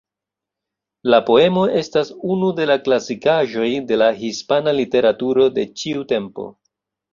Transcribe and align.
La 1.13 1.19
poemo 1.27 1.65
estas 1.81 2.09
unu 2.37 2.49
de 2.61 2.67
la 2.71 2.79
klasikaĵoj 2.89 3.69
de 3.93 4.01
la 4.05 4.09
hispana 4.25 4.77
literaturo 4.81 5.49
de 5.61 5.69
ĉiu 5.83 6.05
tempo. 6.17 6.51